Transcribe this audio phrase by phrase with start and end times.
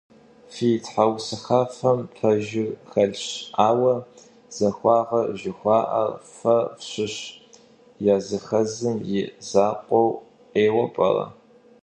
[0.53, 3.25] Фи тхьэусыхафэхэм пэжыр хэлъщ,
[3.67, 3.93] ауэ
[4.57, 7.15] захуагъэ жыхуаӀэр фэ фщыщ
[8.15, 10.11] языхэзым и закъуэу
[10.63, 11.25] ейуэ пӀэрэ?